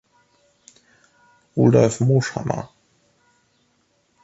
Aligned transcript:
Rudolf 1.55 1.99
Moshammer 2.01 2.73